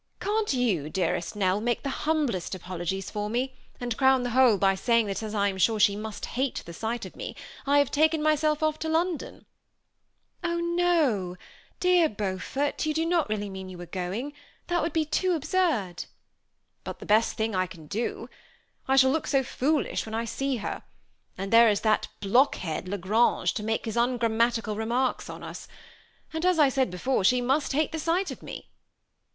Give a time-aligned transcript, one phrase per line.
[0.19, 4.57] Can't jim, dear est Nell, make the hamblest apologies for me, and crown the whole
[4.57, 7.35] by sajing, that as I am sure she must hate the sight of me,
[7.67, 9.43] I have taken myself off to London?"^
[10.43, 11.35] Oh, no!
[11.79, 14.33] dear Beaofort, yon do not really mean you are gving?
[14.65, 16.05] that wonld be too absurd." ^
[16.83, 18.27] Bat the best thing I can do.
[18.87, 20.81] I shall look so foolish when I see her;
[21.37, 25.67] and there is that blockhead, La Grange, to make his ongrammarical remarks on as;
[26.33, 28.71] and, as I said before, she mast hate the sight of me."